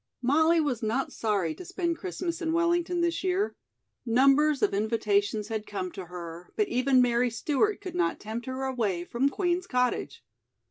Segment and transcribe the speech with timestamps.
[0.23, 3.55] Molly was not sorry to spend Christmas in Wellington this year.
[4.03, 8.63] Numbers of invitations had come to her, but even Mary Stewart could not tempt her
[8.63, 10.23] away from Queen's Cottage.